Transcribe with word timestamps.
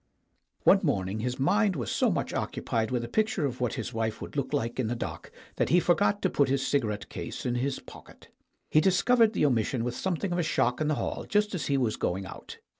One 0.63 0.79
morning 0.81 1.19
his 1.19 1.37
mind 1.39 1.75
was 1.75 1.91
so 1.91 2.09
much 2.09 2.33
occupied 2.33 2.89
with 2.89 3.03
a 3.03 3.07
picture 3.07 3.45
of 3.45 3.61
what 3.61 3.75
his 3.75 3.93
wife 3.93 4.19
would 4.19 4.35
look 4.35 4.51
like 4.51 4.79
in 4.79 4.87
the 4.87 4.95
dock 4.95 5.31
that 5.57 5.69
he 5.69 5.79
forgot 5.79 6.23
to 6.23 6.29
put 6.31 6.49
his 6.49 6.65
cigarette 6.65 7.07
case 7.07 7.45
in 7.45 7.53
his 7.53 7.77
pocket. 7.77 8.29
He 8.71 8.81
discovered 8.81 9.33
the 9.33 9.45
omission 9.45 9.83
with 9.83 9.93
something 9.95 10.31
of 10.31 10.39
a 10.39 10.41
shock 10.41 10.81
in 10.81 10.87
the 10.87 10.95
hall 10.95 11.27
just 11.29 11.53
as 11.53 11.67
he 11.67 11.77
was 11.77 11.97
going 11.97 12.25
out. 12.25 12.57